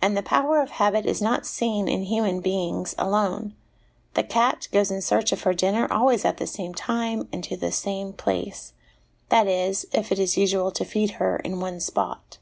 And 0.00 0.16
the 0.16 0.24
power 0.24 0.60
of 0.60 0.70
habit 0.70 1.06
is 1.06 1.22
not 1.22 1.46
seen 1.46 1.86
in 1.86 2.02
human 2.02 2.40
beings 2.40 2.96
alone. 2.98 3.54
The 4.14 4.24
cat 4.24 4.66
goes 4.72 4.90
in 4.90 5.00
search 5.00 5.30
of 5.30 5.42
her 5.44 5.54
dinner 5.54 5.86
always 5.88 6.24
at 6.24 6.38
the 6.38 6.48
same 6.48 6.74
time 6.74 7.28
and 7.32 7.44
to 7.44 7.56
the 7.56 7.70
same 7.70 8.12
place 8.12 8.72
that 9.28 9.46
is, 9.46 9.86
if 9.92 10.10
it 10.10 10.18
is 10.18 10.36
usual 10.36 10.72
to 10.72 10.84
feed 10.84 11.12
her 11.22 11.36
in 11.36 11.60
one 11.60 11.78
spot. 11.78 12.38